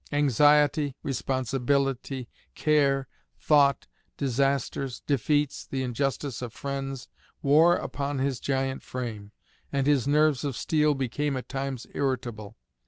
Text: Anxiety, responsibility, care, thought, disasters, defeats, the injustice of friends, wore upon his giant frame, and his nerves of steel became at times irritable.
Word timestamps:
Anxiety, 0.11 0.95
responsibility, 1.03 2.27
care, 2.55 3.07
thought, 3.37 3.85
disasters, 4.17 5.01
defeats, 5.01 5.67
the 5.67 5.83
injustice 5.83 6.41
of 6.41 6.53
friends, 6.53 7.07
wore 7.43 7.75
upon 7.75 8.17
his 8.17 8.39
giant 8.39 8.81
frame, 8.81 9.31
and 9.71 9.85
his 9.85 10.07
nerves 10.07 10.43
of 10.43 10.57
steel 10.57 10.95
became 10.95 11.37
at 11.37 11.47
times 11.49 11.85
irritable. 11.93 12.57